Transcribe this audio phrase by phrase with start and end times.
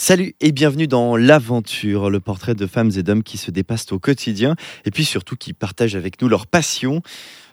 [0.00, 3.98] Salut et bienvenue dans L'aventure, le portrait de femmes et d'hommes qui se dépassent au
[3.98, 7.02] quotidien et puis surtout qui partagent avec nous leur passion.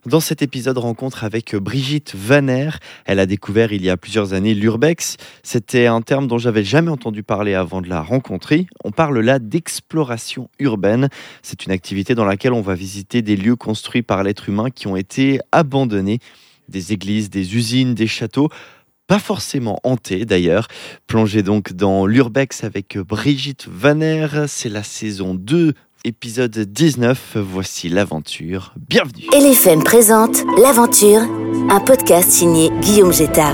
[0.05, 2.69] Dans cet épisode, rencontre avec Brigitte Vaner.
[3.05, 5.17] Elle a découvert il y a plusieurs années l'urbex.
[5.41, 8.67] C'était un terme dont j'avais jamais entendu parler avant de la rencontrer.
[8.83, 11.09] On parle là d'exploration urbaine.
[11.41, 14.85] C'est une activité dans laquelle on va visiter des lieux construits par l'être humain qui
[14.85, 16.19] ont été abandonnés.
[16.69, 18.49] Des églises, des usines, des châteaux
[19.07, 20.67] pas forcément hanté d'ailleurs.
[21.07, 27.37] Plongez donc dans l'Urbex avec Brigitte Vaner, c'est la saison 2, épisode 19.
[27.37, 28.73] Voici l'aventure.
[28.89, 29.25] Bienvenue.
[29.33, 31.21] LFM présente L'aventure,
[31.69, 33.53] un podcast signé Guillaume Jetta.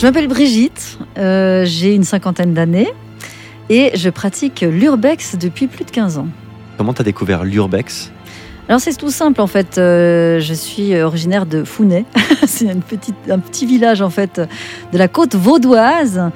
[0.00, 2.88] Je m'appelle Brigitte, euh, j'ai une cinquantaine d'années
[3.68, 6.28] et je pratique l'urbex depuis plus de 15 ans.
[6.78, 8.10] Comment tu as découvert l'urbex?
[8.66, 12.06] Alors c'est tout simple en fait, euh, je suis originaire de Founet,
[12.46, 14.40] c'est une petite, un petit village en fait
[14.90, 16.30] de la côte vaudoise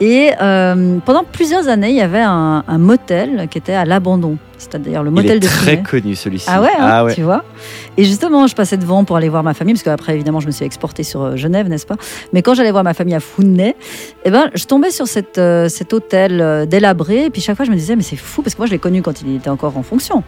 [0.00, 4.36] et euh, pendant plusieurs années il y avait un, un motel qui était à l'abandon.
[4.60, 6.46] C'était d'ailleurs le Il motel est de très connu celui-ci.
[6.46, 7.14] Ah ouais, hein, Ah ouais.
[7.14, 7.44] tu vois.
[7.96, 10.50] Et justement, je passais devant pour aller voir ma famille, parce qu'après, évidemment, je me
[10.52, 11.96] suis exportée sur euh, Genève, n'est-ce pas?
[12.34, 13.74] Mais quand j'allais voir ma famille à Founet,
[14.26, 17.64] eh ben, je tombais sur cette, euh, cet hôtel euh, délabré, et puis chaque fois,
[17.64, 19.48] je me disais, mais c'est fou, parce que moi, je l'ai connu quand il était
[19.48, 20.22] encore en fonction.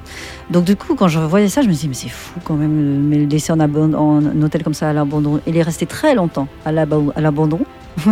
[0.48, 3.06] Donc, du coup, quand je voyais ça, je me disais, mais c'est fou quand même,
[3.06, 5.41] mais le laisser en, en un hôtel comme ça à l'abandon.
[5.47, 7.61] Il est resté très longtemps à l'abandon.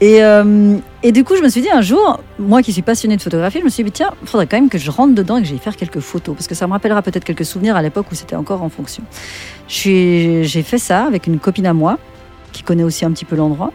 [0.00, 3.16] et, euh, et du coup, je me suis dit un jour, moi qui suis passionnée
[3.16, 5.36] de photographie, je me suis dit, tiens, il faudrait quand même que je rentre dedans
[5.38, 7.82] et que j'aille faire quelques photos, parce que ça me rappellera peut-être quelques souvenirs à
[7.82, 9.02] l'époque où c'était encore en fonction.
[9.68, 11.98] J'ai fait ça avec une copine à moi,
[12.52, 13.72] qui connaît aussi un petit peu l'endroit,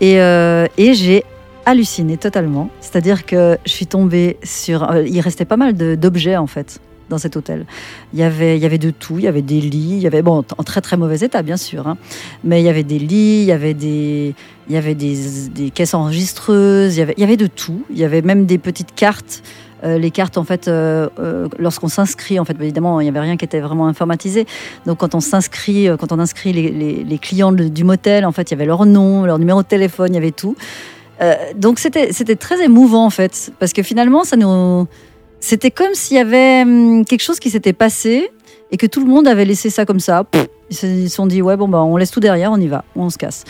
[0.00, 1.24] et, euh, et j'ai
[1.66, 2.68] halluciné totalement.
[2.80, 4.90] C'est-à-dire que je suis tombée sur...
[4.90, 6.78] euh, il restait pas mal d'objets, en fait,
[7.08, 7.66] dans cet hôtel.
[8.12, 10.06] Il y, avait, il y avait de tout, il y avait des lits, il y
[10.06, 11.96] avait, bon, en très très mauvais état, bien sûr, hein,
[12.42, 14.34] mais il y avait des lits, il y avait des,
[14.68, 17.82] il y avait des, caisses enregistreuses, il y, avait, il y avait de tout.
[17.90, 19.42] Il y avait même des petites cartes.
[19.82, 23.20] Euh, les cartes, en fait, euh, euh, lorsqu'on s'inscrit, en fait, évidemment, il n'y avait
[23.20, 24.46] rien qui était vraiment informatisé.
[24.86, 28.50] Donc, quand on s'inscrit, euh, quand on inscrit les, les- clients du motel, en fait,
[28.50, 30.56] il y avait leur nom, leur numéro de téléphone, il y avait tout.
[31.20, 34.86] Euh, donc, c'était très émouvant, en fait, parce que finalement, ça nous,
[35.44, 38.30] c'était comme s'il y avait hum, quelque chose qui s'était passé
[38.70, 40.24] et que tout le monde avait laissé ça comme ça.
[40.70, 43.10] Ils se sont dit, ouais, bon, bah, on laisse tout derrière, on y va, on
[43.10, 43.44] se casse.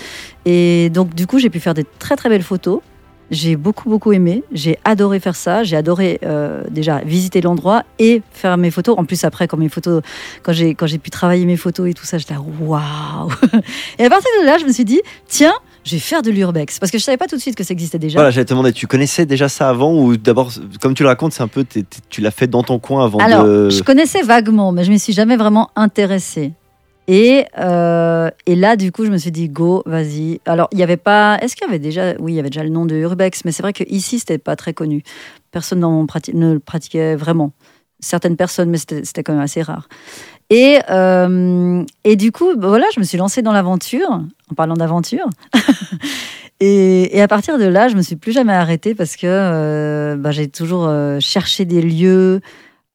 [0.44, 2.80] Et donc, du coup, j'ai pu faire des très très belles photos.
[3.30, 4.42] J'ai beaucoup beaucoup aimé.
[4.52, 5.62] J'ai adoré faire ça.
[5.62, 8.98] J'ai adoré euh, déjà visiter l'endroit et faire mes photos.
[8.98, 10.02] En plus, après, quand mes photos,
[10.42, 13.30] quand j'ai quand j'ai pu travailler mes photos et tout ça, j'étais waouh.
[13.98, 16.78] Et à partir de là, je me suis dit, tiens, je vais faire de l'urbex
[16.78, 18.18] parce que je savais pas tout de suite que ça existait déjà.
[18.18, 20.50] Voilà, j'allais te demander, tu connaissais déjà ça avant ou d'abord,
[20.80, 21.64] comme tu le racontes, c'est un peu,
[22.08, 23.70] tu l'as fait dans ton coin avant Alors, de.
[23.70, 26.52] je connaissais vaguement, mais je ne m'y suis jamais vraiment intéressée.
[27.06, 30.40] Et, euh, et là, du coup, je me suis dit, go, vas-y.
[30.46, 31.38] Alors, il n'y avait pas.
[31.42, 32.14] Est-ce qu'il y avait déjà.
[32.18, 34.56] Oui, il y avait déjà le nom de Urbex, mais c'est vrai qu'ici, c'était pas
[34.56, 35.02] très connu.
[35.50, 37.52] Personne ne le pratiquait vraiment.
[38.00, 39.88] Certaines personnes, mais c'était quand même assez rare.
[40.50, 44.74] Et, euh, et du coup, bah voilà, je me suis lancée dans l'aventure, en parlant
[44.74, 45.28] d'aventure.
[46.60, 50.30] et, à partir de là, je me suis plus jamais arrêtée parce que euh, bah,
[50.30, 52.40] j'ai toujours euh, cherché des lieux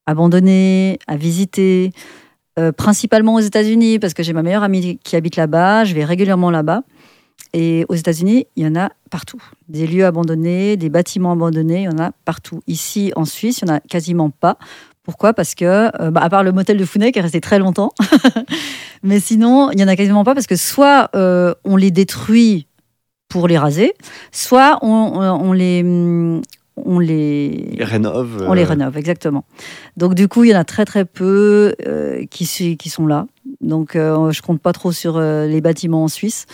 [0.06, 1.92] abandonnés, à visiter,
[2.76, 6.52] principalement aux États-Unis, parce que j'ai ma meilleure amie qui habite là-bas, je vais régulièrement
[6.52, 6.82] là-bas.
[7.54, 9.42] Et aux États-Unis, il y en a partout.
[9.70, 12.62] Des lieux abandonnés, des bâtiments abandonnés, il y en a partout.
[12.68, 14.58] Ici, en Suisse, il n'y en a quasiment pas.
[15.10, 15.34] Pourquoi?
[15.34, 15.66] Parce que,
[16.00, 17.90] euh, bah, à part le motel de Founet qui est resté très longtemps,
[19.04, 22.68] mais sinon, il n'y en a quasiment pas parce que soit euh, on les détruit
[23.28, 23.96] pour les raser,
[24.32, 26.42] soit on, on- on les, hum,
[26.78, 28.46] on les, Les rénove.
[28.48, 29.46] on les euh, rénove, exactement.
[29.98, 33.26] Donc du coup, il y en a très très peu euh, qui, sont là.
[33.62, 36.46] Donc euh, je compte pas trop sur euh, les bâtiments en Suisse.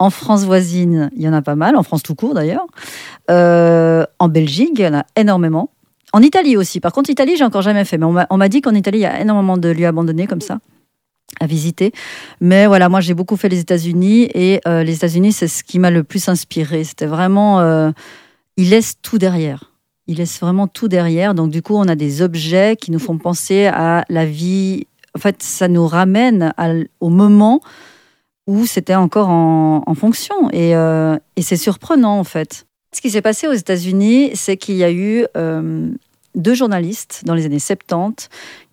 [0.00, 1.76] En France voisine, il y en a pas mal.
[1.76, 2.66] En France tout court d'ailleurs.
[3.30, 5.70] Euh, en Belgique, il y en a énormément.
[6.12, 6.80] En Italie aussi.
[6.80, 7.98] Par contre, Italie, j'ai encore jamais fait.
[7.98, 10.58] Mais on m'a- dit qu'en Italie, il y a énormément de lieux abandonnés comme ça
[11.38, 11.92] à visiter.
[12.40, 15.78] Mais voilà, moi j'ai beaucoup fait les États-Unis et euh, les États-Unis, c'est ce qui
[15.78, 16.82] m'a le plus inspiré.
[16.82, 17.92] C'était vraiment, euh,
[18.56, 19.72] ils laissent tout derrière.
[20.08, 21.34] Ils laissent vraiment tout derrière.
[21.34, 24.88] Donc du coup, on a des objets qui nous font penser à la vie.
[25.16, 26.52] En fait, ça nous ramène
[26.98, 27.60] au moment
[28.46, 30.34] où c'était encore en, fonction.
[30.52, 32.66] Euh, et c'est surprenant, en fait.
[32.92, 35.90] Ce qui s'est passé aux États-Unis, c'est qu'il y a eu euh,
[36.34, 38.28] deux journalistes dans les années 70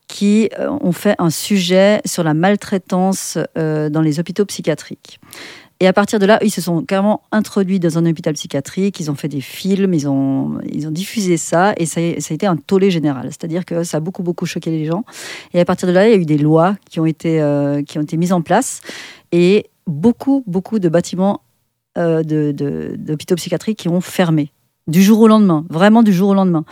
[0.07, 5.19] qui euh, ont fait un sujet sur la maltraitance euh, dans les hôpitaux psychiatriques.
[5.79, 9.11] Et à partir de là, ils se sont carrément introduits dans un hôpital psychiatrique, ils
[9.11, 10.57] ont fait des films, ils ont,
[10.89, 13.27] diffusé ça, et ça, a- été un tollé général.
[13.27, 15.03] C'est-à-dire que ça a beaucoup, beaucoup choqué les gens.
[15.53, 17.33] Et à partir de là, il y a eu des lois qui ont été,
[17.85, 18.81] qui ont été mises en place,
[19.31, 21.41] et beaucoup, beaucoup de bâtiments
[21.97, 24.51] euh, d'hôpitaux psychiatriques qui ont fermé,
[24.87, 26.63] du jour au lendemain, vraiment du jour au lendemain.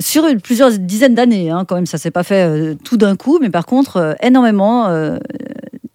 [0.00, 3.38] Sur plusieurs dizaines d'années, hein, quand même, ça s'est pas fait euh, tout d'un coup,
[3.40, 5.18] mais par contre, euh, énormément, euh,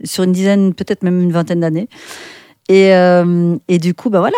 [0.04, 1.90] sur une dizaine, peut-être même une vingtaine d'années.
[2.70, 2.94] Et,
[3.68, 4.38] et du coup, bah voilà,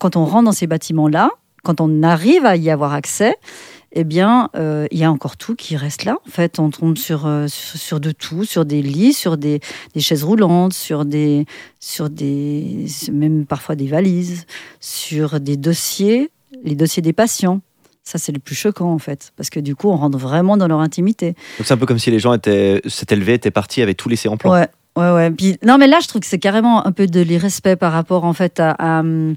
[0.00, 1.30] quand on rentre dans ces bâtiments-là,
[1.62, 3.36] quand on arrive à y avoir accès,
[3.92, 6.18] eh bien, euh, il y a encore tout qui reste là.
[6.26, 9.60] En fait, on tombe sur, euh, sur, sur de tout, sur des lits, sur des,
[9.94, 11.46] des chaises roulantes, sur des,
[11.80, 14.46] sur des, même parfois des valises,
[14.78, 16.30] sur des dossiers,
[16.62, 17.60] les dossiers des patients.
[18.04, 20.68] Ça, c'est le plus choquant, en fait, parce que du coup, on rentre vraiment dans
[20.68, 21.34] leur intimité.
[21.58, 24.08] Donc c'est un peu comme si les gens étaient s'étaient levés, étaient partis, avaient tout
[24.08, 24.52] laissé en plan.
[24.52, 25.30] Ouais, ouais, ouais.
[25.30, 28.24] Puis, non, mais là, je trouve que c'est carrément un peu de l'irrespect par rapport,
[28.24, 29.34] en fait, à, à, hum,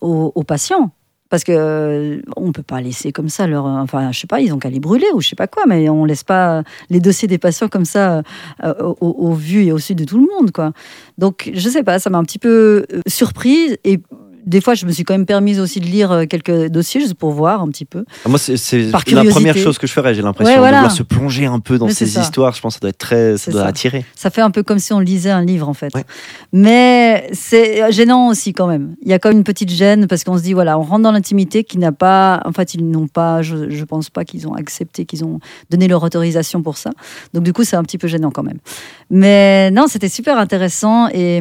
[0.00, 0.90] aux, aux patients.
[1.32, 4.52] Parce que euh, on peut pas laisser comme ça leur, enfin, je sais pas, ils
[4.52, 7.26] ont qu'à les brûler ou je sais pas quoi, mais on laisse pas les dossiers
[7.26, 8.20] des patients comme ça
[8.62, 10.72] euh, au, vu et au su de tout le monde, quoi.
[11.16, 13.98] Donc, je sais pas, ça m'a un petit peu euh, surprise et
[14.44, 17.14] des fois, je me suis quand même permise aussi de lire euh, quelques dossiers juste
[17.14, 18.04] pour voir un petit peu.
[18.26, 18.52] Moi, c'est
[18.90, 19.30] la curiosité.
[19.30, 20.14] première chose que je ferais.
[20.14, 20.78] J'ai l'impression Ouais, de voilà.
[20.78, 22.54] vouloir se plonger un peu dans Mais ces histoires.
[22.54, 23.66] Je pense que ça doit être très, ça doit ça.
[23.68, 24.04] attirer.
[24.14, 25.94] Ça fait un peu comme si on lisait un livre en fait.
[25.94, 26.04] Ouais.
[26.52, 28.94] Mais c'est gênant aussi quand même.
[29.02, 31.02] Il y a quand même une petite gêne parce qu'on se dit voilà, on rentre
[31.02, 34.46] dans l'intimité qui n'a pas, en fait, ils n'ont pas, je, je pense pas qu'ils
[34.48, 35.38] ont accepté, qu'ils ont
[35.70, 36.90] donné leur autorisation pour ça.
[37.32, 38.58] Donc du coup, c'est un petit peu gênant quand même.
[39.10, 41.38] Mais non, c'était super intéressant et,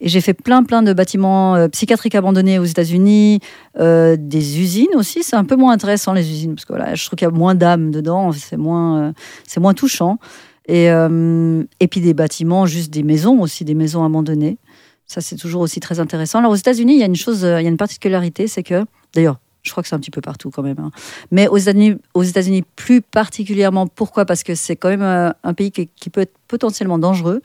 [0.00, 3.40] et j'ai fait plein plein de bâtiments euh, psychiatriques abandonnés aux États-Unis,
[3.78, 5.22] euh, des usines aussi.
[5.22, 7.34] C'est un peu moins intéressant les usines parce que voilà, je trouve qu'il y a
[7.34, 9.12] moins d'âme dedans, c'est moins, euh,
[9.46, 10.18] c'est moins touchant.
[10.66, 14.58] Et, euh, et puis des bâtiments, juste des maisons aussi, des maisons abandonnées.
[15.06, 16.40] Ça, c'est toujours aussi très intéressant.
[16.40, 18.84] Alors aux États-Unis, il y a une chose, il y a une particularité, c'est que,
[19.14, 20.78] d'ailleurs, je crois que c'est un petit peu partout quand même.
[20.78, 20.90] hein.
[21.30, 24.26] Mais aux États-Unis, plus particulièrement, pourquoi?
[24.26, 27.40] Parce que c'est quand même un pays qui, peut être potentiellement dangereux.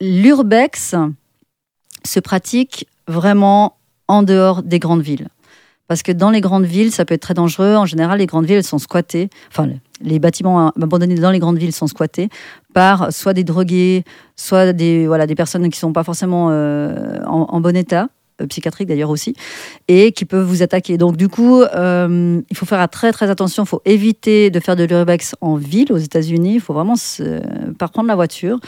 [0.00, 0.94] L'urbex
[2.04, 3.76] se pratique vraiment
[4.08, 5.28] en dehors des grandes villes.
[5.88, 7.76] Parce que dans les grandes villes, ça peut être très dangereux.
[7.76, 9.30] En général, les grandes villes sont squattées.
[9.50, 9.68] Enfin,
[10.00, 12.28] les bâtiments abandonnés dans les grandes villes sont squattés
[12.74, 14.04] par soit des drogués,
[14.34, 18.08] soit des, voilà, des personnes qui sont pas forcément euh, en bon état,
[18.42, 19.34] euh, psychiatrique d'ailleurs aussi,
[19.88, 20.98] et qui peuvent vous attaquer.
[20.98, 23.62] Donc du coup, euh, il faut faire très très attention.
[23.62, 26.56] Il faut éviter de faire de l'urbex en ville aux États-Unis.
[26.56, 27.40] Il faut vraiment se,
[27.78, 28.60] pas prendre la voiture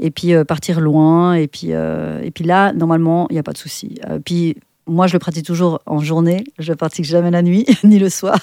[0.00, 1.34] et puis euh, partir loin.
[1.34, 3.94] Et puis, et puis là, normalement, il n'y a pas de souci.
[4.24, 4.56] Puis
[4.88, 6.42] moi, je le pratique toujours en journée.
[6.58, 8.40] Je ne pratique jamais la nuit ni le soir.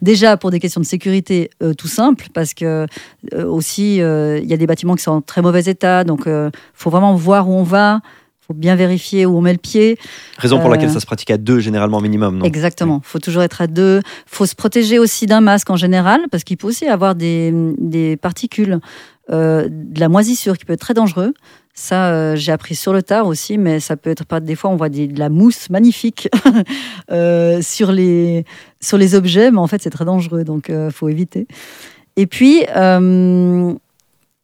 [0.00, 2.86] Déjà pour des questions de sécurité tout simple, parce que
[3.34, 6.88] aussi il y a des bâtiments qui sont en très mauvais état, donc il faut
[6.88, 8.00] vraiment voir où on va.
[8.46, 9.98] Faut bien vérifier où on met le pied.
[10.38, 12.38] Raison pour Euh, laquelle ça se pratique à deux généralement minimum.
[12.38, 12.44] Non?
[12.44, 13.00] Exactement.
[13.04, 14.00] Il faut toujours être à deux.
[14.26, 18.16] Faut se protéger aussi d'un masque en général, parce qu'il peut aussi avoir des, des
[18.16, 18.78] particules,
[19.30, 21.34] euh, de la moisissure qui peut être très dangereux.
[21.78, 24.40] Ça, euh, j'ai appris sur le tard aussi, mais ça peut être pas.
[24.40, 26.28] Des fois, on voit des- de la mousse magnifique
[27.10, 28.44] euh, sur, les,
[28.80, 31.46] sur les objets, mais en fait, c'est très dangereux, donc il faut éviter.
[32.16, 33.74] Et puis, euh,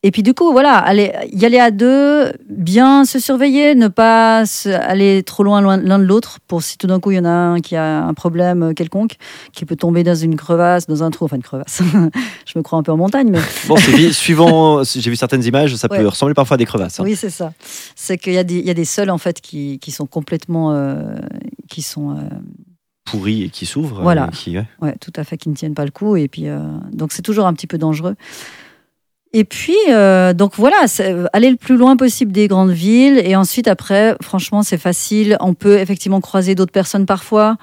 [0.02, 4.44] et puis du coup, voilà, aller, y aller à deux, bien se surveiller, ne pas
[4.46, 7.24] se- aller trop loin l'un de l'autre pour si tout d'un coup il y en
[7.24, 9.12] a un qui a un problème quelconque,
[9.52, 11.82] qui peut tomber dans une crevasse, dans un trou, enfin une crevasse.
[12.46, 14.82] Je me crois un peu en montagne, mais Bon, suivant.
[14.84, 16.98] J'ai vu certaines images, ça peut ressembler parfois à des crevasses.
[17.00, 17.04] hein.
[17.04, 17.52] oui, c'est ça.
[17.94, 20.06] C'est qu'il y a des, il y a des sols en fait qui, qui sont
[20.06, 21.14] complètement, euh,
[21.70, 22.20] qui sont euh,
[23.04, 24.00] Pourries et qui s'ouvrent.
[24.02, 24.24] Voilà.
[24.24, 24.64] euh, qui, ouais.
[24.80, 26.16] Ouais, tout à fait, qui ne tiennent pas le coup.
[26.16, 26.58] Et puis, euh,
[26.92, 28.14] donc, c'est toujours un petit peu dangereux.
[29.34, 33.20] Et puis, euh, donc voilà, c'est- aller le plus loin possible des grandes villes.
[33.24, 35.36] Et ensuite, après, franchement, c'est facile.
[35.40, 37.56] On peut effectivement croiser d'autres personnes parfois.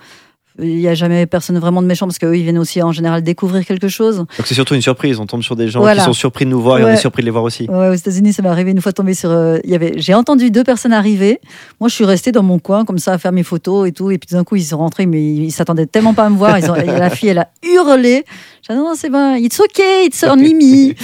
[0.61, 3.21] Il n'y a jamais personne vraiment de méchant parce qu'eux, ils viennent aussi en général
[3.23, 4.17] découvrir quelque chose.
[4.17, 5.19] Donc c'est surtout une surprise.
[5.19, 6.01] On tombe sur des gens Voilà.
[6.01, 6.93] qui sont surpris de nous voir et on Ouais.
[6.93, 7.67] est surpris de les voir aussi.
[7.69, 9.29] Ouais, aux États-Unis, ça m'est arrivé une fois de tomber sur.
[9.31, 11.39] euh, il y avait, j'ai entendu deux personnes arriver.
[11.79, 14.11] Moi, je suis restée dans mon coin, comme ça, à faire mes photos et tout.
[14.11, 16.57] Et puis, d'un coup, ils sont rentrés, mais ils, s'attendaient tellement pas à me voir.
[16.59, 18.23] Ils ont, la fille, elle a hurlé.
[18.67, 20.95] J'ai dit, non, c'est bon, it's okay, it's on Mimi.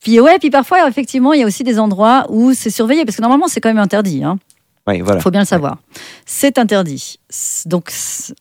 [0.00, 3.16] puis, ouais, puis parfois, effectivement, il y a aussi des endroits où c'est surveillé, parce
[3.16, 4.22] que normalement, c'est quand même interdit.
[4.22, 4.38] Hein.
[4.86, 5.16] Voilà.
[5.16, 5.78] Il faut bien le savoir.
[6.24, 7.18] C'est interdit.
[7.66, 7.92] Donc,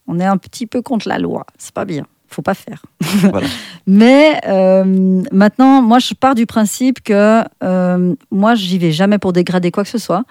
[0.07, 1.45] on est un petit peu contre la loi.
[1.57, 2.05] C'est pas bien.
[2.27, 2.83] faut pas faire.
[3.31, 3.47] Voilà.
[3.87, 9.33] Mais euh, maintenant, moi, je pars du principe que euh, moi, j'y vais jamais pour
[9.33, 10.23] dégrader quoi que ce soit.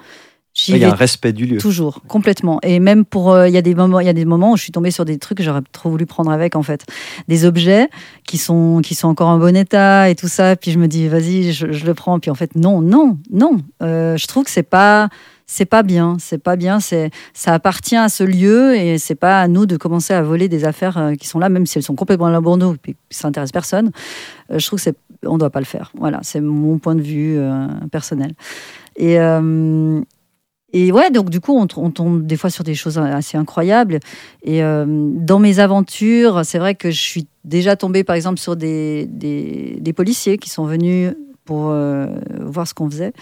[0.68, 1.58] Il y a un respect du lieu.
[1.58, 2.60] Toujours, complètement.
[2.62, 4.56] Et même pour, euh, il y a des moments, il y a des moments où
[4.56, 6.86] je suis tombée sur des trucs que j'aurais trop voulu prendre avec en fait,
[7.26, 7.88] des objets
[8.24, 10.54] qui sont qui sont encore en bon état et tout ça.
[10.54, 12.20] Puis je me dis, vas-y, je, je le prends.
[12.20, 13.58] Puis en fait, non, non, non.
[13.82, 15.08] Euh, je trouve que c'est pas
[15.46, 16.78] c'est pas bien, c'est pas bien.
[16.78, 20.48] C'est ça appartient à ce lieu et c'est pas à nous de commencer à voler
[20.48, 22.76] des affaires euh, qui sont là, même si elles sont complètement à l'abandon.
[22.80, 23.90] Puis ça intéresse personne.
[24.50, 24.96] Je trouve que c'est
[25.26, 25.90] on doit pas le faire.
[25.98, 28.34] Voilà, c'est mon point de vue euh, personnel.
[28.96, 30.00] Et euh,
[30.76, 34.00] et ouais, donc du coup, on, on tombe des fois sur des choses assez incroyables.
[34.42, 38.56] Et euh, dans mes aventures, c'est vrai que je suis déjà tombée, par exemple, sur
[38.56, 41.12] des, des, des policiers qui sont venus
[41.44, 42.06] pour euh,
[42.40, 43.12] voir ce qu'on faisait.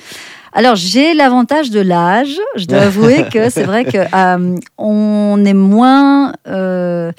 [0.55, 2.39] Alors, j'ai l'avantage de l'âge.
[2.57, 6.33] Je dois avouer que c'est vrai que euh, on est moins.
[6.49, 7.13] euh,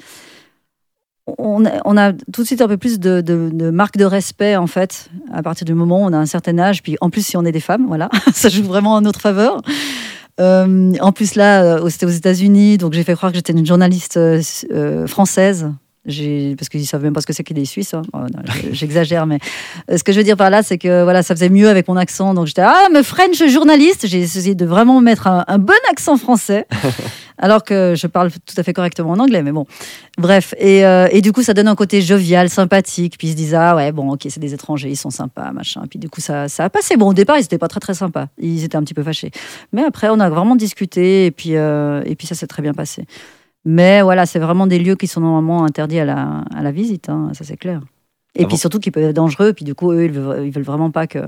[1.38, 4.04] on, a, on a tout de suite un peu plus de, de, de marque de
[4.04, 6.82] respect, en fait, à partir du moment où on a un certain âge.
[6.82, 9.62] Puis en plus, si on est des femmes, voilà, ça joue vraiment en notre faveur.
[10.40, 13.66] Euh, en plus, là, euh, c'était aux États-Unis, donc j'ai fait croire que j'étais une
[13.66, 15.70] journaliste euh, française.
[16.06, 17.94] Parce qu'ils savent même pas ce que c'est que des Suisses.
[17.94, 18.02] hein.
[18.12, 18.18] Oh,
[18.72, 19.38] J'exagère, mais
[19.90, 21.88] euh, ce que je veux dire par là, c'est que voilà, ça faisait mieux avec
[21.88, 22.34] mon accent.
[22.34, 24.06] Donc j'étais ah, me French journaliste.
[24.06, 26.66] J'ai essayé de vraiment mettre un, un bon accent français,
[27.38, 29.42] alors que je parle tout à fait correctement en anglais.
[29.42, 29.66] Mais bon,
[30.18, 30.54] bref.
[30.58, 33.16] Et, euh, et du coup, ça donne un côté jovial, sympathique.
[33.18, 35.84] Puis ils se disent ah ouais, bon, ok, c'est des étrangers, ils sont sympas, machin.
[35.88, 36.96] Puis du coup, ça, ça a passé.
[36.98, 38.26] Bon, au départ, ils n'étaient pas très très sympas.
[38.38, 39.30] Ils étaient un petit peu fâchés.
[39.72, 42.74] Mais après, on a vraiment discuté et puis, euh, et puis ça s'est très bien
[42.74, 43.06] passé.
[43.64, 47.08] Mais voilà, c'est vraiment des lieux qui sont normalement interdits à la, à la visite,
[47.08, 47.80] hein, ça c'est clair.
[48.36, 50.44] Et Ah puis bon surtout qui peuvent être dangereux, puis du coup, eux, ils veulent,
[50.44, 51.20] ils veulent vraiment pas que,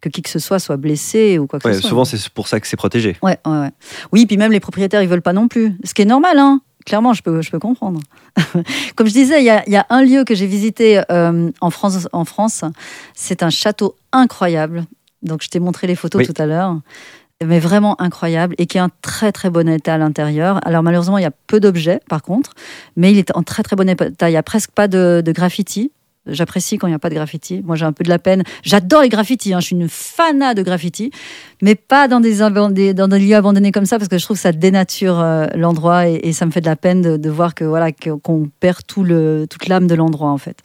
[0.00, 1.88] que qui que ce soit soit blessé ou quoi que Ouais, ce soit.
[1.90, 3.16] souvent, c'est pour ça que c'est protégé.
[3.22, 3.70] Ouais, ouais, ouais.
[4.12, 5.74] Oui, puis même les propriétaires, ils veulent pas non plus.
[5.84, 6.60] Ce qui est normal, hein.
[6.86, 8.00] Clairement, je peux, je peux comprendre.
[8.96, 11.70] Comme je disais, il y a, y a un lieu que j'ai visité euh, en
[11.70, 12.08] France.
[12.12, 12.64] En France,
[13.14, 14.84] c'est un château incroyable.
[15.22, 16.26] Donc, je t'ai montré les photos Oui.
[16.32, 16.76] tout à l'heure,
[17.46, 20.60] mais vraiment incroyable et qui est en très très bon état à l'intérieur.
[20.66, 22.52] Alors malheureusement, il y a peu d'objets, par contre,
[22.96, 24.30] mais il est en très très bon état.
[24.30, 25.92] Il y a presque pas de, graffiti.
[26.26, 27.62] J'apprécie quand il n'y a pas de graffiti.
[27.64, 28.44] Moi, j'ai un peu de la peine.
[28.62, 29.54] J'adore les graffitis.
[29.54, 29.60] hein.
[29.60, 31.10] Je suis une fana de graffiti
[31.62, 35.20] mais pas dans des, lieux abandonnés comme ça parce que je trouve que ça dénature
[35.20, 38.78] euh, l'endroit et, ça me fait de la peine de, voir que voilà qu'on perd
[38.86, 40.58] tout le toute l'âme de l'endroit en fait.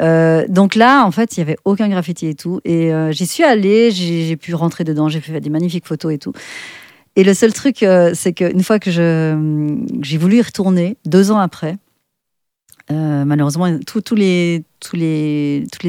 [0.00, 2.60] Euh, donc là, en fait, il y avait aucun graffiti et tout.
[2.64, 6.18] Et euh, j'y suis allée, j'ai pu rentrer dedans, j'ai fait des magnifiques photos et
[6.18, 6.32] tout.
[7.16, 11.38] Et le seul truc, euh, c'est qu'une fois que j'ai voulu y retourner, deux ans
[11.38, 11.76] après,
[12.90, 14.64] euh, malheureusement, toutes les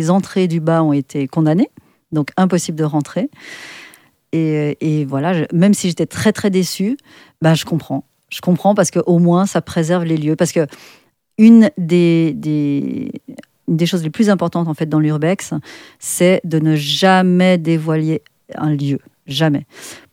[0.10, 1.70] entrées du bas ont été condamnées.
[2.14, 3.30] Donc, impossible de rentrer.
[4.32, 6.98] Et, voilà, même si j'étais très très déçue,
[7.42, 8.06] bah, je comprends.
[8.30, 10.36] Je comprends parce qu'au moins ça préserve les lieux.
[10.36, 10.68] Parce que
[11.38, 13.12] une des,
[13.68, 15.54] une des choses les plus importantes en fait dans l'urbex,
[16.00, 18.22] c'est de ne jamais dévoiler
[18.56, 19.00] un lieu.
[19.28, 19.66] Jamais.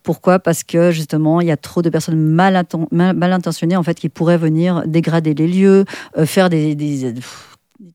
[0.03, 0.39] Pourquoi?
[0.39, 3.83] Parce que justement, il y a trop de personnes mal, inten- mal, mal intentionnées en
[3.83, 5.85] fait qui pourraient venir dégrader les lieux,
[6.17, 6.75] euh, faire des,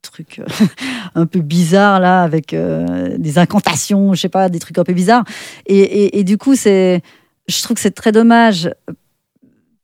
[0.00, 0.64] trucs euh,
[1.14, 4.95] un peu bizarres là, avec euh, des incantations, je sais pas, des trucs un peu
[4.95, 5.25] bizarres.
[5.67, 7.02] Et, et, et du coup, c'est,
[7.49, 8.71] je trouve que c'est très dommage.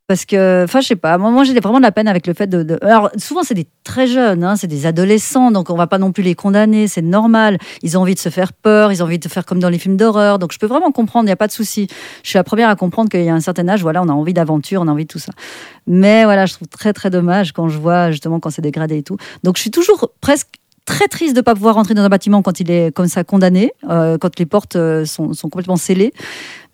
[0.08, 2.34] Parce que, enfin, je sais pas, moi, moi j'ai vraiment de la peine avec le
[2.34, 2.62] fait de.
[2.62, 5.98] de- Alors, souvent, c'est des très jeunes, hein, c'est des adolescents, donc on va pas
[5.98, 7.58] non plus les condamner, c'est normal.
[7.82, 9.78] Ils ont envie de se faire peur, ils ont envie de faire comme dans les
[9.78, 11.88] films d'horreur, donc je peux vraiment comprendre, il n'y a pas de souci.
[12.22, 14.12] Je suis la première à comprendre qu'il y a un certain âge, voilà, on a
[14.12, 15.32] envie d'aventure, on a envie de tout ça.
[15.88, 19.02] Mais voilà, je trouve très, très dommage quand je vois justement quand c'est dégradé et
[19.02, 19.16] tout.
[19.42, 20.48] Donc, je suis toujours presque
[20.84, 23.25] très triste de ne pas pouvoir rentrer dans un bâtiment quand il est comme ça
[23.25, 26.12] condamné, euh, quand les portes euh, sont, sont complètement scellées.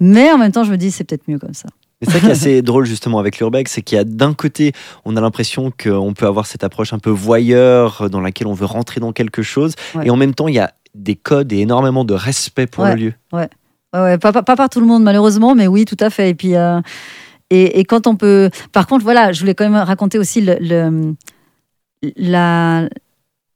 [0.01, 1.71] Mais en même temps, je me dis, c'est peut-être mieux comme ça.
[2.03, 4.73] C'est ça qui est assez drôle justement avec l'urbex, c'est qu'il y a d'un côté,
[5.05, 8.67] on a l'impression qu'on peut avoir cette approche un peu voyeur dans laquelle on veut
[8.67, 10.07] rentrer dans quelque chose, Ouais.
[10.07, 12.95] et en même temps, il y a des codes et énormément de respect pour Ouais.
[12.97, 13.13] le lieu.
[13.33, 13.49] Ouais,
[13.95, 16.31] ouais, pas, pas, pas par tout le monde malheureusement, mais oui, tout à fait.
[16.31, 16.81] Et puis, euh,
[17.51, 18.51] et, et quand on peut.
[18.73, 21.15] Par contre, voilà, je voulais quand même raconter aussi le, le-
[22.17, 22.89] la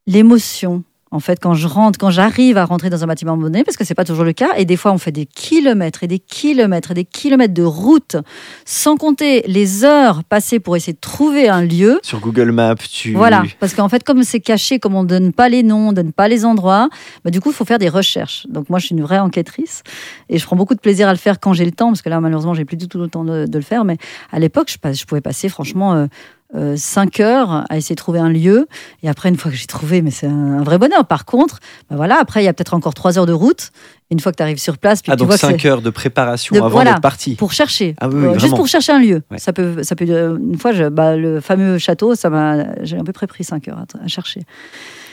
[0.05, 0.83] l'émotion.
[1.17, 3.83] En fait, quand je rentre, quand j'arrive à rentrer dans un bâtiment abandonné, parce que
[3.83, 6.91] c'est pas toujours le cas, et des fois on fait des kilomètres et des kilomètres
[6.91, 8.17] et des kilomètres de route,
[8.65, 11.99] sans compter les heures passées pour essayer de trouver un lieu.
[12.03, 13.13] Sur Google Maps, tu...
[13.13, 16.13] Voilà, parce qu'en fait, comme c'est caché, comme on donne pas les noms, on donne
[16.13, 16.87] pas les endroits,
[17.25, 18.45] bah, du coup, il faut faire des recherches.
[18.47, 19.81] Donc moi, je suis une vraie enquêtrice
[20.29, 22.09] et je prends beaucoup de plaisir à le faire quand j'ai le temps, parce que
[22.09, 23.85] là, malheureusement, j'ai plus du tout le temps de, de le faire.
[23.85, 23.97] Mais
[24.31, 26.05] à l'époque, je pouvais passer franchement euh,
[26.53, 28.67] 5 heures à essayer de trouver un lieu.
[29.03, 31.05] Et après, une fois que j'ai trouvé, mais c'est un, vrai bonheur.
[31.05, 33.71] Par contre, bah voilà, après, il y a peut-être encore 3 heures de route.
[34.09, 35.67] Une fois que tu arrives sur place, puis Ah, tu donc vois que 5 c'est-
[35.67, 36.91] heures de préparation De- avant voilà.
[36.93, 37.35] d'être parti.
[37.35, 37.95] pour chercher.
[37.99, 38.55] Ah oui, oui, Euh, juste vraiment.
[38.57, 39.21] pour chercher un lieu.
[39.29, 39.37] Ouais.
[39.39, 40.05] Ça peut, ça peut.
[40.09, 43.43] euh, Une fois, je- bah, le fameux château, ça m'a, j'ai à peu près pris
[43.43, 44.41] 5 heures à, à chercher.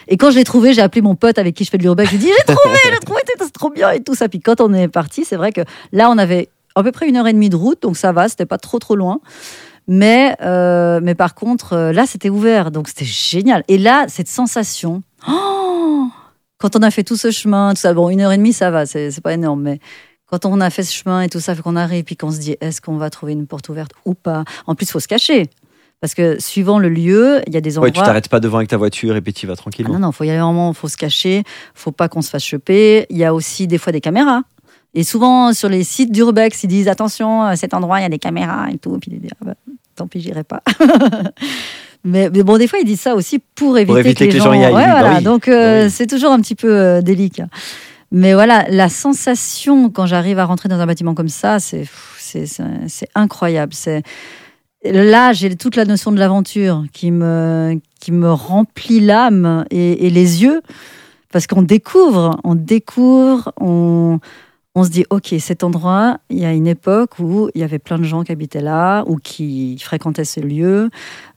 [0.06, 2.10] Et quand je l'ai trouvé, j'ai appelé mon pote avec qui je fais de l'urbex.
[2.12, 4.28] Je lui ai dit j'ai trouvé, j'ai trouvé, c'est trop bien et tout ça.
[4.28, 5.62] Puis quand on est parti, c'est vrai que
[5.92, 8.28] là, on avait à peu près une heure et demie de route, donc ça va,
[8.28, 9.20] c'était pas trop trop loin.
[9.86, 13.64] Mais, euh, mais par contre, euh, là, c'était ouvert, donc c'était génial.
[13.68, 16.08] Et là, cette sensation, oh
[16.58, 18.70] quand on a fait tout ce chemin, tout ça, bon, une heure et demie, ça
[18.70, 19.80] va, c'est pas énorme, mais
[20.26, 22.56] quand on a fait ce chemin et tout ça, qu'on arrive, puis qu'on se dit,
[22.60, 24.44] est-ce qu'on va trouver une porte ouverte ou pas?
[24.66, 25.50] En plus, il faut se cacher.
[26.00, 27.88] Parce que suivant le lieu, il y a des endroits.
[27.88, 29.94] Ouais, tu t'arrêtes pas devant avec ta voiture et puis tu vas Ah tranquillement.
[29.94, 33.06] non, non, faut y aller vraiment, faut se cacher, faut pas qu'on se fasse choper.
[33.10, 34.42] Il y a aussi des fois des caméras.
[34.94, 38.08] Et souvent, sur les sites d'Urbex, ils disent attention, à cet endroit, il y a
[38.08, 38.94] des caméras et tout.
[38.94, 39.54] Et puis, ils disent, ah bah,
[39.96, 40.62] tant pis, j'irai pas.
[42.04, 44.52] mais, mais bon, des fois, ils disent ça aussi pour éviter, éviter que les gens,
[44.52, 45.18] y aillent, Ouais, bah voilà.
[45.18, 45.24] oui.
[45.24, 45.90] Donc, euh, Bah oui.
[45.90, 47.46] c'est toujours un petit peu euh, délicat.
[48.12, 51.88] Mais voilà, la sensation quand j'arrive à rentrer dans un bâtiment comme ça, c'est
[53.16, 53.72] incroyable.
[53.74, 54.02] C'est
[54.84, 60.10] là, j'ai toute la notion de l'aventure qui me qui me remplit l'âme et, et
[60.10, 60.62] les yeux
[61.32, 64.20] parce qu'on découvre, on découvre, on
[64.74, 67.78] on se dit ok, cet endroit, il y a une époque où il y avait
[67.78, 70.90] plein de gens qui habitaient là ou qui fréquentaient ce lieu.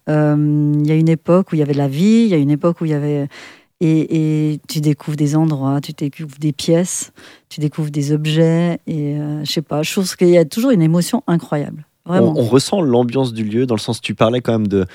[0.10, 2.34] Euh, il y a une époque où il y avait de la vie, il y
[2.34, 3.28] a une époque où il y avait
[3.80, 7.12] et, et tu découvres des endroits, tu découvres des pièces,
[7.50, 10.72] tu découvres des objets et euh, je sais pas, je trouve qu'il y a toujours
[10.72, 12.34] une émotion incroyable, vraiment.
[12.36, 14.86] On, on ressent l'ambiance du lieu, dans le sens tu parlais quand même de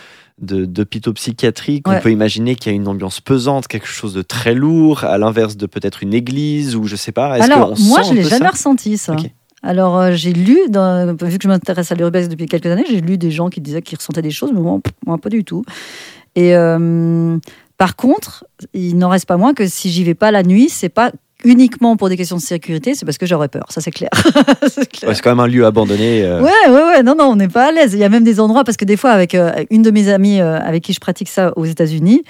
[0.40, 1.86] de- d'hôpitaux psychiatriques.
[1.86, 2.00] On Ouais.
[2.00, 5.56] peut imaginer qu'il y a une ambiance pesante, quelque chose de très lourd, à l'inverse
[5.56, 7.32] de peut-être une église ou je sais pas.
[7.34, 8.50] Alors, moi, je l'ai jamais ça?
[8.50, 9.14] ressenti, ça.
[9.62, 13.00] Alors, euh, j'ai lu, dans- vu que je m'intéresse à l'urbex depuis quelques années, j'ai
[13.00, 14.80] lu des gens qui disaient qu'ils ressentaient des choses, mais moi,
[15.18, 15.64] pas du tout.
[16.34, 17.38] Et euh,
[17.78, 20.88] par contre, il n'en reste pas moins que si j'y vais pas la nuit, c'est
[20.88, 21.12] pas
[21.44, 23.64] uniquement pour des questions de sécurité, c'est parce que j'aurais peur.
[23.68, 24.10] Ça, c'est clair.
[24.68, 25.06] C'est.
[25.06, 26.22] Ouais, quand même un lieu abandonné.
[26.24, 27.92] euh, Ouais, ouais, ouais, non, non, on n'est pas à l'aise.
[27.94, 30.08] Il y a même des endroits, parce que des fois, avec euh, une de mes
[30.08, 32.22] amies euh, avec qui je pratique ça aux États-Unis,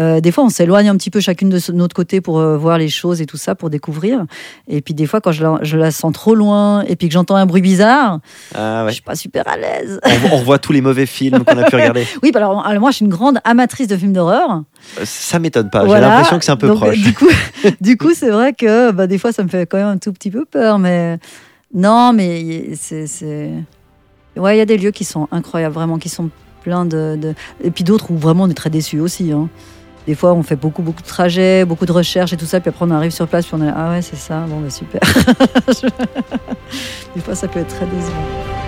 [0.00, 2.76] euh, des fois, on s'éloigne un petit peu chacune de notre côté pour euh, voir
[2.78, 4.24] les choses et tout ça, pour découvrir.
[4.68, 7.14] Et puis, des fois, quand je la, je la sens trop loin et puis que
[7.14, 8.20] j'entends un bruit bizarre,
[8.54, 8.88] Ah ouais.
[8.90, 9.98] je suis pas super à l'aise.
[10.04, 12.06] on, on revoit tous les mauvais films qu'on a pu regarder.
[12.22, 14.62] Oui, bah alors, alors, moi, je suis une grande amatrice de films d'horreur.
[14.98, 15.86] Euh, Ça m'étonne pas.
[15.86, 16.98] J'ai l'impression que c'est un peu Donc, proche.
[17.00, 17.28] Du coup,
[17.80, 20.12] du coup, c'est vrai que bah, des fois, ça me fait quand même un tout
[20.12, 21.18] petit peu peur, mais
[21.74, 23.50] non, mais c'est, c'est...
[24.36, 26.30] ouais, il y a des lieux qui sont incroyables, vraiment, qui sont
[26.62, 29.30] pleins de, de- et puis d'autres où vraiment on est très déçus aussi.
[29.32, 29.48] hein.
[30.06, 32.68] Des fois, on fait beaucoup, beaucoup de trajets, beaucoup de recherches et tout ça, puis
[32.68, 34.70] après on arrive sur place, puis on est là, ah ouais, c'est ça, bon, bah
[34.70, 35.00] super.
[37.14, 38.65] des fois, ça peut être très décevant.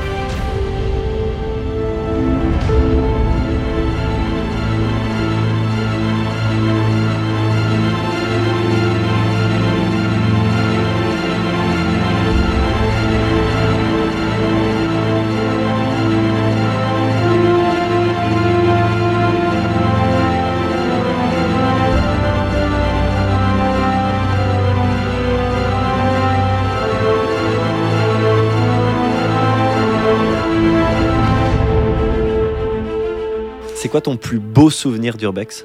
[33.89, 35.65] C'est quoi ton plus beau souvenir d'Urbex?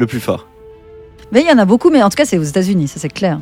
[0.00, 0.48] Le plus fort
[1.30, 3.08] Mais il y en a beaucoup, mais en tout cas, c'est aux États-Unis, ça c'est
[3.08, 3.38] clair.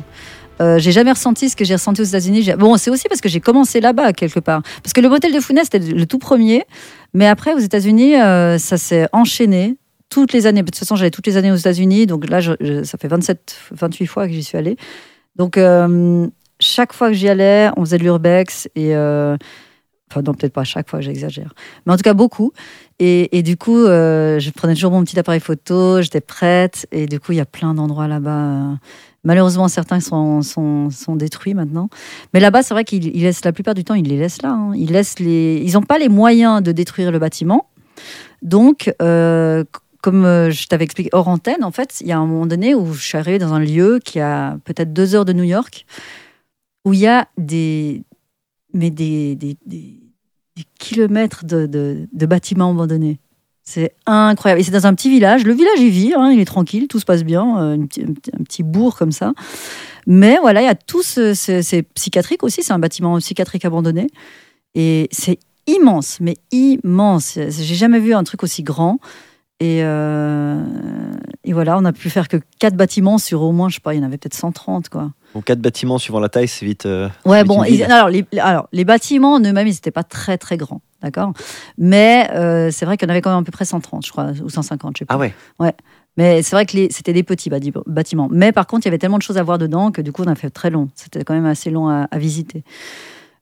[0.61, 2.51] Euh, j'ai jamais ressenti ce que j'ai ressenti aux États-Unis.
[2.59, 4.61] Bon, c'est aussi parce que j'ai commencé là-bas quelque part.
[4.83, 6.63] Parce que le motel de Funès c'était le tout premier,
[7.15, 9.77] mais après aux États-Unis, euh, ça s'est enchaîné
[10.09, 10.61] toutes les années.
[10.61, 14.05] De toute façon, j'allais toutes les années aux États-Unis, donc là, ça fait 27, 28
[14.05, 14.77] fois que j'y suis allée.
[15.37, 16.27] Donc euh,
[16.59, 19.37] chaque fois que j'y allais, on faisait de l'urbex et euh,
[20.11, 21.55] enfin non, peut-être pas chaque fois, j'exagère,
[21.87, 22.53] mais en tout cas beaucoup.
[23.03, 26.85] Et, du coup, euh, je prenais toujours mon petit appareil photo, j'étais prête.
[26.91, 28.43] Et du coup, il y a plein d'endroits là-bas.
[28.43, 28.73] euh,
[29.23, 31.89] Malheureusement, certains sont, sont, sont détruits maintenant.
[32.35, 34.51] Mais là-bas, c'est vrai qu'ils ils laissent la plupart du temps, ils les laissent là.
[34.51, 34.73] hein.
[34.75, 37.65] Ils laissent les, n'ont pas les moyens de détruire le bâtiment.
[38.43, 39.63] Donc, euh,
[40.03, 42.93] comme je t'avais expliqué hors antenne, en fait, il y a un moment donné où
[42.93, 45.85] je suis arrivée dans un lieu qui a peut-être deux heures de New York,
[46.85, 48.03] où il y a des,
[48.75, 49.57] mais des, des-
[50.55, 53.19] des kilomètres de, de, bâtiments abandonnés.
[53.63, 54.59] C'est incroyable.
[54.59, 55.45] Et c'est dans un petit village.
[55.45, 58.63] Le village, il vit, hein, il est tranquille, tout se passe bien, euh, un, petit,
[58.63, 59.33] bourg comme ça.
[60.07, 63.65] Mais voilà, il y a tout ce, ce- c'est psychiatrique aussi, c'est un bâtiment psychiatrique
[63.65, 64.07] abandonné.
[64.75, 67.33] Et c'est immense, mais immense.
[67.35, 68.99] J'ai jamais vu un truc aussi grand.
[69.59, 70.63] Et, euh,
[71.43, 73.93] et voilà, on a pu faire que quatre bâtiments sur au moins, je sais pas,
[73.93, 75.11] il y en avait peut-être 130, quoi.
[75.33, 76.85] Donc quatre bâtiments suivant la taille, c'est vite.
[76.85, 80.37] euh, Ouais, bon, ils- alors, les, alors les bâtiments en eux-mêmes, ils n'étaient pas très
[80.37, 81.31] très grands, d'accord?
[81.77, 84.11] Mais euh, c'est vrai qu'il y en avait quand même à peu près 130, je
[84.11, 85.13] crois, ou 150, je sais pas.
[85.13, 85.17] Ah
[85.59, 85.73] ouais.
[86.17, 88.27] Mais c'est vrai que c'était des petits bâti- bâtiments.
[88.29, 90.23] Mais par contre, il y avait tellement de choses à voir dedans que du coup,
[90.23, 90.89] on a fait très long.
[90.95, 92.65] C'était quand même assez long à, à visiter.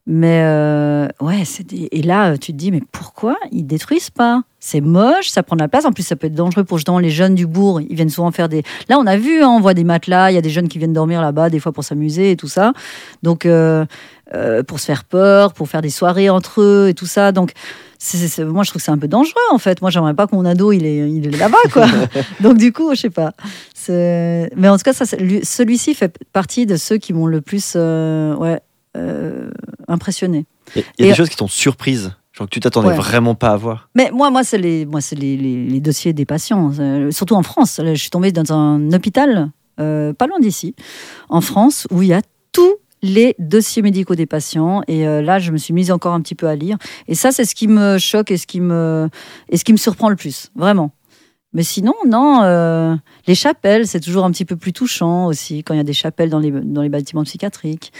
[0.07, 4.41] Mais euh, ouais, des- et là, tu te dis, mais pourquoi ils détruisent pas?
[4.59, 5.85] C'est moche, ça prend de la place.
[5.85, 7.79] En plus, ça peut être dangereux pour justement les jeunes du bourg.
[7.79, 8.63] Ils viennent souvent faire des.
[8.89, 10.31] Là, on a vu, hein, on voit des matelas.
[10.31, 12.47] Il y a des jeunes qui viennent dormir là-bas, des fois pour s'amuser et tout
[12.47, 12.73] ça.
[13.23, 13.85] Donc, euh,
[14.33, 17.31] euh, pour se faire peur, pour faire des soirées entre eux et tout ça.
[17.31, 17.51] Donc,
[18.39, 19.81] moi, je trouve que c'est un peu dangereux en fait.
[19.81, 21.85] Moi, j'aimerais pas que mon ado il est, il est là-bas, quoi.
[22.41, 23.33] Donc, du coup, je sais pas.
[23.87, 28.35] Mais en tout cas, ça, celui-ci fait partie de ceux qui m'ont le plus, euh,
[28.35, 28.59] ouais,
[28.97, 29.49] euh,
[29.87, 30.45] impressionné.
[30.75, 32.95] Il y a, y des choses qui t'ont surprise, que tu t'attendais Ouais.
[32.95, 33.89] vraiment pas à voir.
[33.95, 36.71] Mais moi, moi, c'est les, moi, c'est les, les- les dossiers des patients.
[36.79, 37.81] Euh, Surtout en France.
[37.83, 40.73] Je suis tombée dans un hôpital, euh, pas loin d'ici,
[41.29, 42.21] en France, où il y a
[42.53, 44.81] tous les dossiers médicaux des patients.
[44.87, 46.77] Et euh, là, je me suis mise encore un petit peu à lire.
[47.07, 49.09] Et ça, c'est ce qui me choque et ce qui me,
[49.49, 50.91] et ce qui me surprend le plus, vraiment.
[51.51, 52.95] Mais sinon, non, euh,
[53.27, 55.93] les chapelles, c'est toujours un petit peu plus touchant aussi, quand il y a des
[55.93, 57.91] chapelles dans les, dans les bâtiments psychiatriques.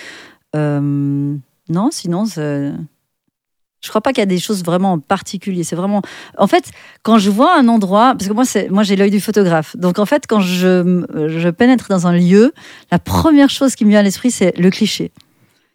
[0.55, 1.35] Euh,
[1.69, 5.65] non, sinon, je crois pas qu'il y a des choses vraiment particulières.
[5.65, 6.01] C'est vraiment.
[6.37, 6.65] En fait,
[7.03, 9.75] quand je vois un endroit, parce que moi, c'est, moi, j'ai l'œil du photographe.
[9.77, 12.53] Donc, en fait, quand je, je pénètre dans un lieu,
[12.91, 15.11] la première chose qui me vient à l'esprit, c'est le cliché.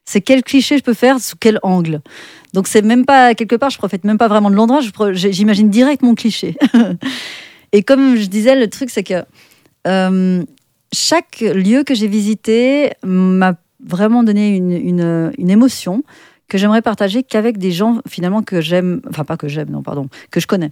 [0.04, 2.02] C'est quel cliché je peux faire, sous quel angle.
[2.52, 4.80] Donc, c'est même pas quelque part, je profite même pas vraiment de l'endroit.
[5.12, 6.56] J'imagine direct mon cliché.
[7.72, 9.24] Et comme je disais, le truc, c'est que
[9.87, 10.44] euh,
[10.92, 13.54] chaque lieu que j'ai visité m'a
[13.87, 16.03] vraiment donné une, une, une émotion
[16.49, 20.09] que j'aimerais partager qu'avec des gens finalement que j'aime, enfin pas que j'aime, non pardon,
[20.31, 20.70] que je connais.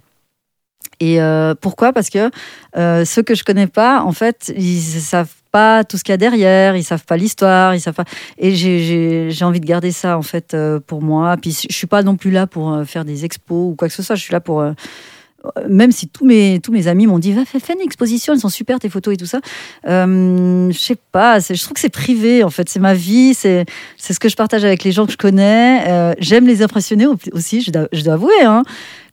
[0.99, 1.93] Et euh, pourquoi?
[1.93, 2.29] Parce que
[2.77, 6.13] euh, ceux que je connais pas, en fait, ils savent pas tout ce qu'il y
[6.13, 8.05] a derrière, ils savent pas l'histoire, ils savent pas.
[8.37, 11.35] Et j'ai- envie de garder ça en fait euh, pour moi.
[11.37, 14.03] Puis je suis pas non plus là pour faire des expos ou quoi que ce
[14.03, 14.15] soit.
[14.15, 14.63] Je suis là pour
[15.69, 18.49] même si tous mes, tous mes amis m'ont dit va fais, une exposition, elles sont
[18.49, 19.39] super tes photos et tout ça.
[19.87, 23.65] Euh, je sais pas, je trouve que c'est privé en fait, c'est ma vie, c'est
[23.97, 25.83] ce que je partage avec les gens que je connais.
[25.87, 28.41] Euh, J'aime les impressionner au- aussi, je dois, je dois avouer.
[28.43, 28.63] Hein.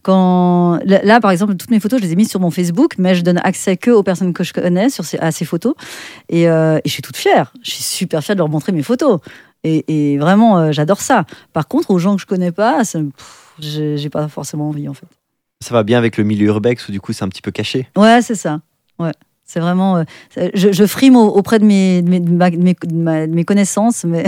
[0.02, 3.14] Quand là, par exemple, toutes mes photos, je les ai mises sur mon Facebook, mais
[3.14, 5.74] je donne accès que aux personnes que je connais sur ces, à ces photos.
[6.30, 7.52] Et, euh, et je suis toute fière.
[7.62, 9.18] Je suis super fière de leur montrer mes photos.
[9.62, 11.26] Et, et vraiment, euh, j'adore ça.
[11.52, 12.80] Par contre, aux gens que je connais pas,
[13.58, 15.06] j'ai pas forcément envie en fait.
[15.62, 17.88] Ça va bien avec le milieu urbex où du coup c'est un petit peu caché?
[17.96, 18.60] Ouais, c'est ça.
[18.98, 19.12] Ouais.
[19.44, 19.96] C'est vraiment.
[19.96, 24.24] euh, je, frime au- auprès de mes, de mes, connaissances, mais,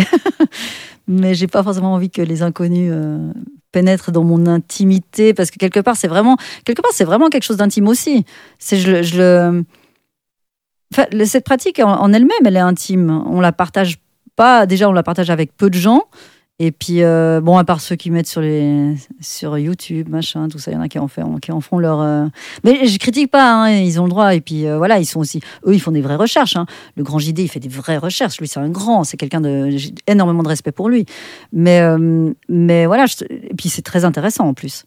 [1.06, 3.32] mais j'ai pas forcément envie que les inconnus euh,
[3.70, 7.86] pénètrent dans mon intimité, parce que quelque part, c'est vraiment, quelque vraiment quelque chose d'intime
[7.86, 8.24] aussi.
[8.58, 9.64] C'est je, le-.
[10.92, 13.22] Enfin, cette pratique en, en elle-même, elle est intime.
[13.26, 13.98] On la partage
[14.34, 14.66] pas.
[14.66, 16.02] Déjà, on la partage avec peu de gens.
[16.64, 20.60] Et puis, euh, bon, à part ceux qui mettent sur, les, sur YouTube, machin, tout
[20.60, 22.00] ça, il y en a qui en, font, qui en font leur.
[22.00, 22.26] euh,
[22.62, 24.32] Mais je critique pas, hein, ils ont le droit.
[24.32, 25.40] Et puis, euh, voilà, ils sont aussi.
[25.66, 26.54] Eux, ils font des vraies recherches.
[26.54, 26.66] hein.
[26.96, 28.38] Le grand JD, il fait des vraies recherches.
[28.38, 29.70] Lui, c'est un grand, c'est quelqu'un de.
[29.70, 31.04] J'ai énormément de respect pour lui.
[31.52, 31.82] Mais,
[32.48, 34.84] mais voilà, et puis c'est très intéressant en plus.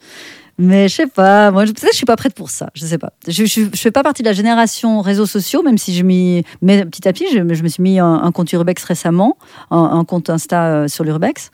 [0.58, 2.70] Mais je sais pas, moi, je- peut-être je suis pas prête pour ça.
[2.76, 3.12] Je sais pas.
[3.28, 6.44] Je, je, je fais pas partie de la génération réseaux sociaux, même si je m'y
[6.62, 7.26] mets petit à petit.
[7.34, 9.38] Je, je me suis mis un, un compte Urbex récemment,
[9.70, 11.52] un, un compte Insta euh, sur l'Urbex.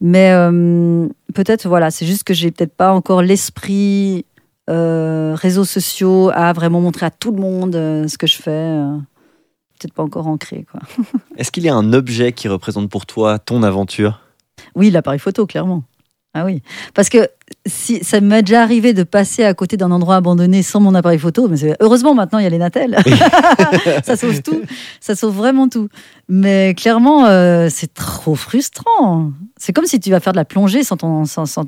[0.00, 4.24] Mais euh, peut-être, voilà, c'est juste que j'ai peut-être pas encore l'esprit
[4.68, 8.74] euh, réseaux sociaux à vraiment montrer à tout le monde euh, ce que je fais.
[9.78, 10.80] peut-être pas encore ancré, quoi.
[11.36, 14.20] Est-ce qu'il y a un objet qui représente pour toi ton aventure?
[14.74, 15.84] Oui, l'appareil photo, clairement.
[16.34, 16.62] Ah oui.
[16.94, 17.28] Parce que
[17.66, 21.18] si, ça m'est déjà arrivé de passer à côté d'un endroit abandonné sans mon appareil
[21.18, 22.96] photo, mais heureusement maintenant il y a les Natel.
[24.04, 24.62] ça sauve tout.
[25.00, 25.88] Ça sauve vraiment tout.
[26.28, 29.32] Mais clairement, euh, c'est trop frustrant.
[29.58, 31.66] C'est comme si tu vas faire de la plongée sans, ton, sans, sans,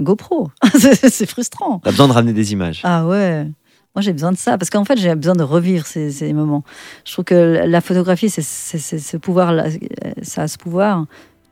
[0.00, 0.50] GoPro.
[0.78, 1.80] c'est frustrant.
[1.82, 2.82] T'as besoin de ramener des images.
[2.84, 3.46] Ah ouais.
[3.94, 6.64] Moi, j'ai besoin de ça parce qu'en fait, j'ai besoin de revivre ces, ces moments.
[7.06, 9.54] Je trouve que la photographie, c'est ce pouvoir,
[10.20, 11.06] ça a ce pouvoir,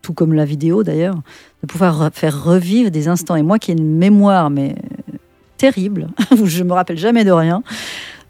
[0.05, 1.17] tout comme la vidéo d'ailleurs,
[1.63, 3.37] de pouvoir re- faire revivre des instants.
[3.37, 4.75] Et moi, qui ai une mémoire mais
[5.13, 5.17] euh,
[5.57, 7.63] terrible, où je me rappelle jamais de rien.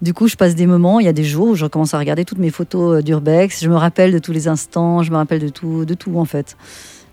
[0.02, 1.00] Du coup, je passe des moments.
[1.00, 3.62] Il y a des jours où je commence à regarder toutes mes photos euh, d'urbex.
[3.62, 5.02] Je me rappelle de tous les instants.
[5.02, 6.56] Je me rappelle de tout, de tout en fait.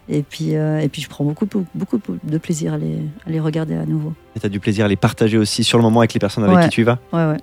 [0.10, 3.39] Et puis, euh, et puis, je prends beaucoup, beaucoup de plaisir à les, à les
[3.39, 4.13] regarder à nouveau.
[4.36, 6.56] Et t'as du plaisir à les partager aussi sur le moment avec les personnes avec
[6.58, 6.63] Ouais.
[6.65, 7.00] qui tu y vas?
[7.13, 7.38] Ouais, ouais.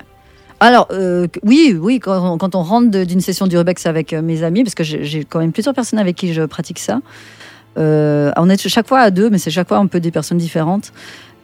[0.60, 4.74] Alors, euh, oui, oui, quand on, rentre d'une session d'urbex avec euh, mes amis, parce
[4.74, 7.00] que j'ai quand même plusieurs personnes avec qui je pratique ça.
[7.78, 10.38] Euh, on est chaque fois à deux, mais c'est chaque fois un peu des personnes
[10.38, 10.92] différentes.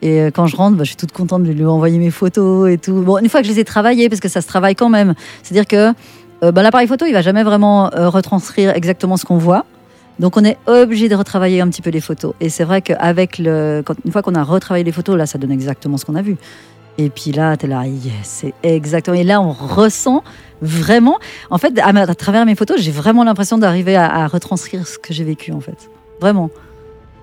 [0.03, 2.77] Et quand je rentre, bah, je suis toute contente de lui envoyer mes photos et
[2.77, 3.03] tout.
[3.03, 5.15] Bon, une fois que je les ai travaillées, parce que ça se travaille quand même.
[5.43, 5.95] C'est-à-dire que
[6.51, 9.65] ben, l'appareil photo, il va jamais vraiment retranscrire exactement ce qu'on voit.
[10.19, 12.35] Donc on est obligé de retravailler un petit peu les photos.
[12.41, 15.53] Et c'est vrai qu'avec le, une fois qu'on a retravaillé les photos, là, ça donne
[15.53, 16.37] exactement ce qu'on a vu.
[16.99, 19.17] Et puis là, tu es là, yes, c'est exactement.
[19.17, 20.23] Et là, on ressent
[20.63, 21.19] vraiment.
[21.51, 25.25] En fait, à, travers mes photos, j'ai vraiment l'impression d'arriver à, retranscrire ce que j'ai
[25.25, 25.91] vécu, en fait.
[26.21, 26.51] Vraiment.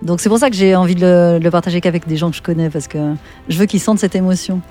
[0.02, 2.36] Donc c'est pour ça que j'ai envie de le, le partager qu'avec des gens que
[2.36, 3.14] je connais, parce que
[3.50, 4.62] je veux qu'ils sentent cette émotion.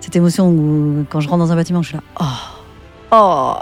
[0.00, 2.24] Cette émotion où, quand je rentre dans un bâtiment, je suis là, oh,
[3.10, 3.54] oh.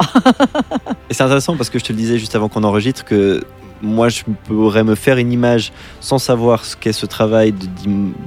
[1.11, 3.43] Et c'est intéressant parce que je te le disais juste avant qu'on enregistre que
[3.83, 7.67] moi, je pourrais me faire une image sans savoir ce qu'est ce travail de,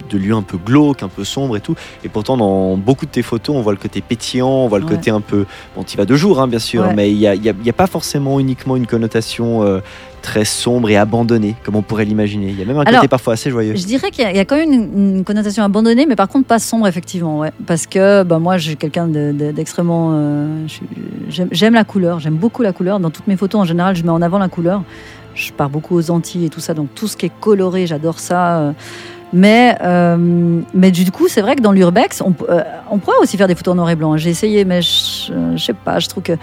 [0.10, 1.76] de lieu un peu glauque, un peu sombre et tout.
[2.04, 4.86] Et pourtant, dans beaucoup de tes photos, on voit le côté pétillant, on voit le
[4.86, 4.92] Ouais.
[4.96, 5.46] côté un peu.
[5.76, 6.94] Bon, tu vas de jour, hein, bien sûr, Ouais.
[6.94, 9.80] mais il n'y a, y a- y a pas forcément uniquement une connotation euh,
[10.22, 12.48] très sombre et abandonnée, comme on pourrait l'imaginer.
[12.50, 13.76] Il y a même un Alors, côté parfois assez joyeux.
[13.76, 16.16] Je dirais qu'il y, a- il y a quand même une, une connotation abandonnée, mais
[16.16, 17.40] par contre pas sombre, effectivement.
[17.40, 17.52] Ouais.
[17.68, 20.10] Parce que bah, moi, je suis quelqu'un de- de- d'extrêmement.
[20.14, 20.66] euh,
[21.30, 23.00] j'aime la couleur, j'aime beaucoup la couleur.
[23.00, 24.82] Dans toutes mes photos, en général, je mets en avant la couleur.
[25.36, 28.20] Je pars beaucoup aux Antilles et tout ça, donc tout ce qui est coloré, j'adore
[28.20, 28.58] ça.
[28.60, 28.72] euh.
[29.34, 33.36] Mais, euh, mais du coup, c'est vrai que dans l'urbex, on, euh, on pourrait aussi
[33.36, 34.16] faire des photos en noir et blanc.
[34.16, 36.34] J'ai essayé, mais je, je sais pas, je trouve que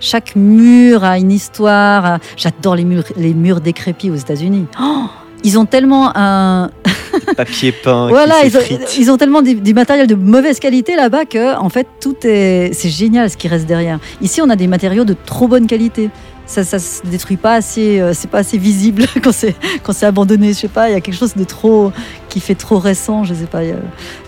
[0.00, 2.04] chaque mur a une histoire.
[2.04, 4.66] a- J'adore les murs, les murs décrépits aux États-Unis.
[4.82, 5.04] Oh,
[5.44, 6.70] ils ont tellement un,
[7.36, 11.56] Papier peint voilà, ont, ils ont tellement du, du matériel de mauvaise qualité là-bas que,
[11.56, 12.70] en fait, tout est.
[12.72, 14.00] C'est génial ce qui reste derrière.
[14.22, 16.10] Ici, on a des matériaux de trop bonne qualité.
[16.50, 20.06] Ça, ça se détruit pas assez, euh, c'est pas assez visible quand c'est quand c'est
[20.06, 20.48] abandonné.
[20.48, 21.92] Je sais pas, il y a quelque chose de trop
[22.28, 23.22] qui fait trop récent.
[23.22, 23.60] Je sais pas.
[23.60, 23.76] a-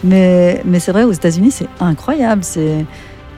[0.05, 2.45] Mais mais c'est vrai, aux États-Unis, c'est incroyable.
[2.45, 2.87] C'est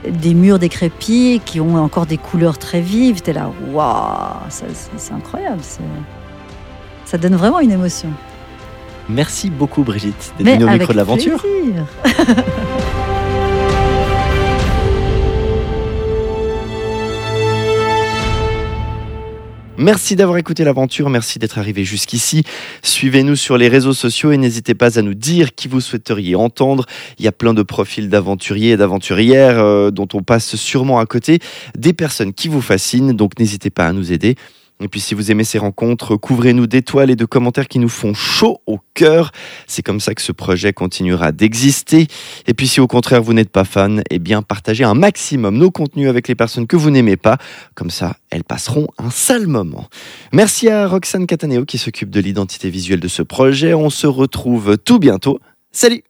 [0.06, 3.22] des murs décrépits qui ont encore des couleurs très vives.
[3.22, 5.62] T'es là, waouh, c'est incroyable.
[7.06, 8.10] Ça donne vraiment une émotion.
[9.08, 11.42] Merci beaucoup, Brigitte, d'être venue au micro de l'aventure.
[19.76, 22.44] Merci d'avoir écouté l'aventure, merci d'être arrivé jusqu'ici.
[22.82, 26.86] Suivez-nous sur les réseaux sociaux et n'hésitez pas à nous dire qui vous souhaiteriez entendre.
[27.18, 31.06] Il y a plein de profils d'aventuriers et d'aventurières euh, dont on passe sûrement à
[31.06, 31.40] côté,
[31.76, 34.36] des personnes qui vous fascinent, donc n'hésitez pas à nous aider.
[34.80, 38.12] Et puis si vous aimez ces rencontres, couvrez-nous d'étoiles et de commentaires qui nous font
[38.12, 39.30] chaud au cœur.
[39.66, 42.08] C'est comme ça que ce projet continuera d'exister.
[42.46, 45.70] Et puis si au contraire vous n'êtes pas fan, eh bien partagez un maximum nos
[45.70, 47.38] contenus avec les personnes que vous n'aimez pas.
[47.74, 49.88] Comme ça, elles passeront un sale moment.
[50.32, 53.74] Merci à Roxane Cataneo qui s'occupe de l'identité visuelle de ce projet.
[53.74, 55.38] On se retrouve tout bientôt.
[55.70, 56.02] Salut